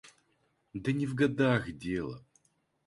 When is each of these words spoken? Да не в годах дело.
Да 0.73 0.91
не 0.93 1.05
в 1.05 1.13
годах 1.13 1.71
дело. 1.73 2.21